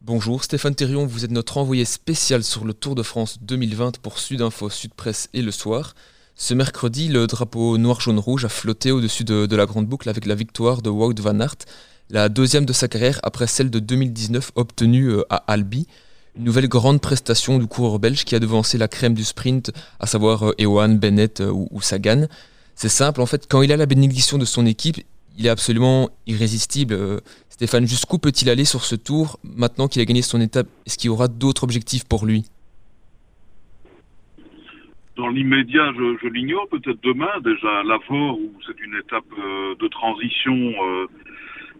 [0.00, 4.18] Bonjour, Stéphane Thérion, vous êtes notre envoyé spécial sur le Tour de France 2020 pour
[4.18, 5.94] Sudinfo, Sud Presse et Le Soir.
[6.34, 10.80] Ce mercredi, le drapeau noir-jaune-rouge a flotté au-dessus de, la grande boucle avec la victoire
[10.80, 11.56] de Wout van Aert,
[12.08, 15.86] la deuxième de sa carrière après celle de 2019 obtenue euh, à Albi.
[16.36, 20.06] Une nouvelle grande prestation du coureur belge qui a devancé la crème du sprint, à
[20.06, 22.28] savoir euh, Ewan, Bennett euh, ou Sagan.
[22.74, 25.02] C'est simple, en fait, quand il a la bénédiction de son équipe,
[25.38, 26.94] il est absolument irrésistible.
[26.94, 30.66] Euh, Stéphane, jusqu'où peut-il aller sur ce tour maintenant qu'il a gagné son étape?
[30.86, 32.44] Est-ce qu'il y aura d'autres objectifs pour lui?
[35.16, 36.68] Dans l'immédiat, je, l'ignore.
[36.68, 41.06] Peut-être demain, déjà à où c'est une étape euh, de transition euh,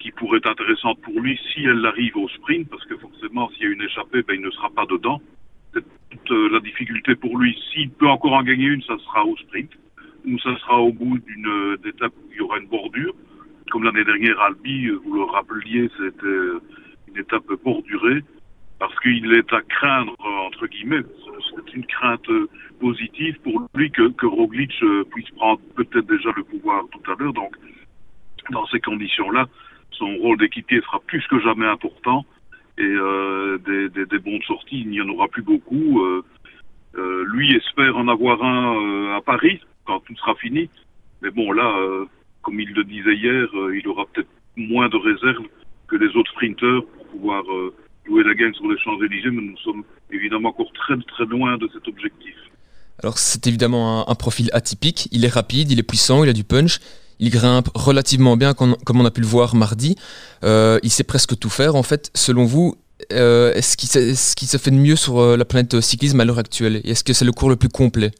[0.00, 3.62] qui pourrait être intéressante pour lui si elle arrive au sprint, parce que forcément, s'il
[3.62, 5.20] y a une échappée, ben, il ne sera pas dedans.
[5.72, 7.56] C'est toute la difficulté pour lui.
[7.72, 9.70] S'il peut encore en gagner une, ça sera au sprint,
[10.26, 13.14] ou ça sera au bout d'une étape où il y aura une bordure
[13.70, 16.58] comme l'année dernière, Albi, euh, vous le rappeliez, c'était
[17.08, 18.22] une étape bordurée,
[18.78, 21.02] parce qu'il est à craindre, entre guillemets,
[21.54, 22.30] c'est une crainte
[22.80, 27.32] positive pour lui que, Roglic euh, puisse prendre peut-être déjà le pouvoir tout à l'heure.
[27.32, 27.54] Donc,
[28.50, 29.46] dans ces conditions-là,
[29.92, 32.24] son rôle d'équipier sera plus que jamais important
[32.78, 36.02] et euh, des, des, bons de sortie, il n'y en aura plus beaucoup.
[36.02, 36.24] Euh,
[36.96, 40.70] euh, lui espère en avoir un à Paris quand tout sera fini.
[41.22, 41.76] Mais bon, là,
[42.42, 45.46] comme il le disait hier, euh, il aura peut-être moins de réserves
[45.88, 47.74] que les autres sprinteurs pour pouvoir euh,
[48.06, 51.68] jouer la gagne sur les Champs-Élysées, mais nous sommes évidemment encore très très loin de
[51.72, 52.34] cet objectif.
[53.02, 56.44] Alors c'est évidemment un, profil atypique, il est rapide, il est puissant, il a du
[56.44, 56.80] punch,
[57.18, 59.96] il grimpe relativement bien comme, on a pu le voir mardi,
[60.44, 61.76] euh, il sait presque tout faire.
[61.76, 62.10] En fait.
[62.14, 62.76] Selon vous,
[63.08, 63.76] est-ce
[64.34, 66.82] qu'il se fait de mieux sur la planète cyclisme à l'heure actuelle?
[66.84, 68.10] Est-ce que c'est le cours le plus complet?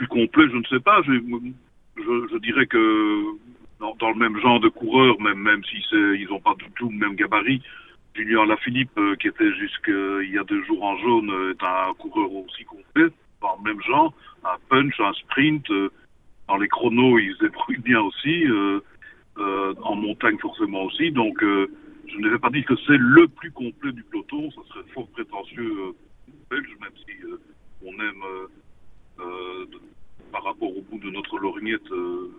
[0.00, 1.02] Plus complet, je ne sais pas.
[1.02, 3.22] Je, dirais que
[3.80, 6.96] dans, le même genre de coureur, même, même si ils n'ont pas du tout le
[6.96, 7.60] même gabarit,
[8.14, 11.92] Julien Lafilippe, euh, qui était jusqu'il y a deux jours en jaune, euh, est un
[11.98, 13.08] coureur aussi complet,
[13.42, 15.70] dans le même genre, un punch, un sprint.
[15.70, 15.90] Euh,
[16.48, 18.44] dans les chronos, il se débrouille bien aussi,
[19.36, 21.12] en montagne forcément aussi.
[21.12, 24.88] Donc, je ne vais pas dire que c'est le plus complet du peloton, ça serait
[24.92, 25.94] fort prétentieux
[26.50, 27.14] belge, même si
[27.86, 28.48] on aime
[29.20, 29.66] euh,
[30.32, 32.30] par rapport au bout de notre lorgnette, euh,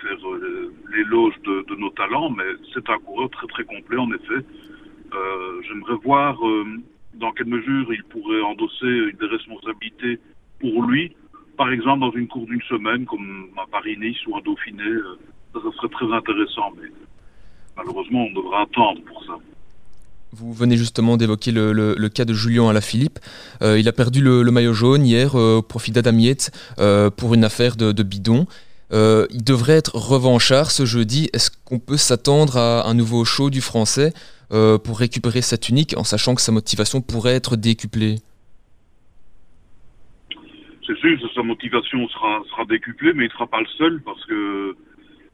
[0.00, 2.44] faire euh, l'éloge de, de, nos talents, mais
[2.74, 4.44] c'est un coureur très très complet en effet.
[5.68, 6.38] J'aimerais voir
[7.14, 10.18] dans quelle mesure il pourrait endosser des responsabilités
[10.58, 11.14] pour lui,
[11.58, 14.90] par exemple dans une course d'une semaine comme à Paris-Nice ou à Dauphiné,
[15.52, 16.88] ça serait très intéressant, mais
[17.76, 19.36] malheureusement on devra attendre pour ça.
[20.34, 23.18] Vous venez justement d'évoquer le, cas de Julien Alaphilippe.
[23.60, 26.18] Euh, il a perdu le, maillot jaune hier euh, au profit d'Adam
[26.78, 28.46] euh, pour une affaire de, bidon.
[28.90, 31.28] il devrait être revanchard ce jeudi.
[31.34, 34.14] Est-ce qu'on peut s'attendre à un nouveau show du français
[34.48, 38.16] pour récupérer sa tunique en sachant que sa motivation pourrait être décuplée?
[40.86, 44.24] C'est sûr sa motivation sera, sera décuplée, mais il ne sera pas le seul parce
[44.24, 44.76] que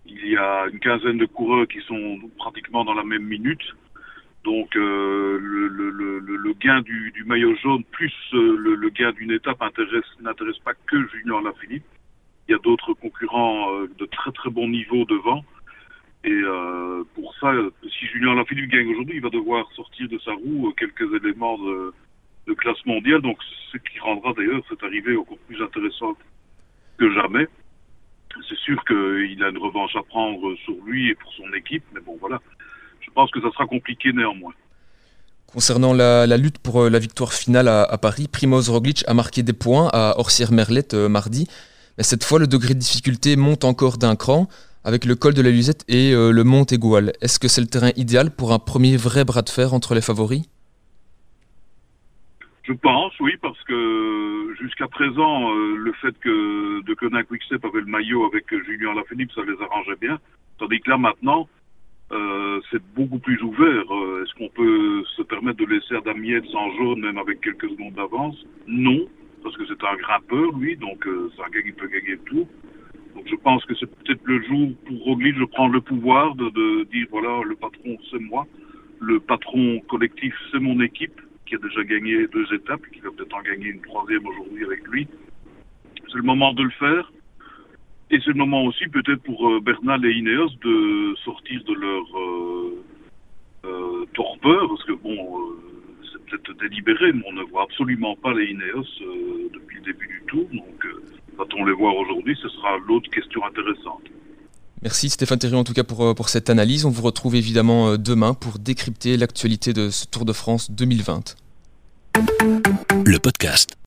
[0.08, 3.62] il y a une quinzaine de coureurs qui sont pratiquement dans la même minute.
[4.44, 9.32] Donc euh, le, le, le, gain du, du, maillot jaune plus euh, le, gain d'une
[9.32, 11.84] étape n'intéresse pas que Julien Lafilippe.
[12.48, 15.44] Il y a d'autres concurrents euh, de très très bon niveau devant.
[16.24, 16.42] Et
[17.14, 21.14] pour ça, si Julien Lafilippe gagne aujourd'hui, il va devoir sortir de sa roue quelques
[21.14, 21.94] éléments de,
[22.48, 23.22] de classe mondiale.
[23.22, 23.38] Donc
[23.72, 26.18] ce qui rendra d'ailleurs cette arrivée encore plus intéressante
[26.98, 27.46] que jamais.
[28.48, 32.00] C'est sûr qu'il a une revanche à prendre sur lui et pour son équipe, mais
[32.00, 32.40] bon voilà,
[33.08, 34.52] je pense que ça sera compliqué néanmoins.
[35.46, 39.54] Concernant la, lutte pour euh, la victoire finale à, Paris, Primoz Roglic a marqué des
[39.54, 41.48] points à Orsières-Merlette euh, mardi.
[41.96, 44.46] Mais cette fois, le degré de difficulté monte encore d'un cran
[44.84, 47.12] avec le col de la Lusette et euh, le Mont Égual.
[47.22, 50.02] Est-ce que c'est le terrain idéal pour un premier vrai bras de fer entre les
[50.02, 50.42] favoris?
[52.64, 57.86] Je pense, oui, parce que jusqu'à présent, le fait que de Koenig Quickstep avait le
[57.86, 60.18] maillot avec Julien Lafilippe, ça les arrangeait bien.
[60.58, 61.48] Tandis que là, maintenant,
[62.10, 63.84] euh, c'est beaucoup plus ouvert.
[63.92, 67.68] Euh, est-ce qu'on peut se permettre de laisser Adam Yates en jaune, même avec quelques
[67.68, 68.36] secondes d'avance?
[68.66, 69.06] Non,
[69.42, 72.46] parce que c'est un grimpeur, lui, donc euh, c'est un gars qui peut gagner tout.
[73.14, 76.48] Donc je pense que c'est peut-être le jour pour Roglic de prendre le pouvoir, de,
[76.50, 78.46] de dire, voilà, le patron, c'est moi.
[79.00, 83.34] Le patron collectif, c'est mon équipe, qui a déjà gagné deux étapes, qui va peut-être
[83.34, 85.06] en gagner une troisième aujourd'hui avec lui.
[86.06, 87.12] C'est le moment de le faire.
[88.10, 92.18] Et c'est le moment aussi peut-être pour euh, Bernal et Ineos de sortir de leur
[92.18, 92.84] euh,
[93.64, 98.32] euh, torpeur, parce que bon, euh, c'est peut-être délibéré, mais on ne voit absolument pas
[98.32, 100.46] les Ineos euh, depuis le début du tour.
[100.52, 100.86] Donc,
[101.36, 104.02] va-t-on les voir aujourd'hui Ce sera l'autre question intéressante.
[104.80, 106.86] Merci Stéphane Thériault en tout cas pour, pour cette analyse.
[106.86, 111.34] On vous retrouve évidemment demain pour décrypter l'actualité de ce Tour de France 2020.
[113.04, 113.76] Le podcast.